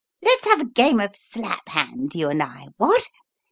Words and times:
Let's 0.23 0.45
have 0.45 0.61
a 0.61 0.65
game 0.65 0.99
of 0.99 1.15
'Slap 1.15 1.69
Hand,' 1.69 2.15
you 2.15 2.27
and 2.31 2.41
I 2.41 2.69
what? 2.77 3.07